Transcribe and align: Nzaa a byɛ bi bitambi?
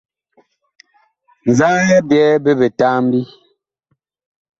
Nzaa 1.49 1.81
a 1.97 2.05
byɛ 2.09 2.23
bi 2.43 2.51
bitambi? 2.59 3.21